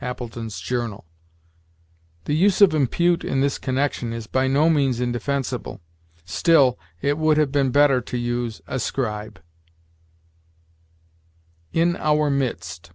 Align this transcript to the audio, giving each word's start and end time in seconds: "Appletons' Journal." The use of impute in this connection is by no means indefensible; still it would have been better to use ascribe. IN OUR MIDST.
"Appletons' 0.00 0.60
Journal." 0.60 1.04
The 2.26 2.36
use 2.36 2.60
of 2.60 2.72
impute 2.72 3.24
in 3.24 3.40
this 3.40 3.58
connection 3.58 4.12
is 4.12 4.28
by 4.28 4.46
no 4.46 4.70
means 4.70 5.00
indefensible; 5.00 5.80
still 6.24 6.78
it 7.00 7.18
would 7.18 7.36
have 7.36 7.50
been 7.50 7.72
better 7.72 8.00
to 8.00 8.16
use 8.16 8.60
ascribe. 8.68 9.42
IN 11.72 11.96
OUR 11.96 12.30
MIDST. 12.30 12.92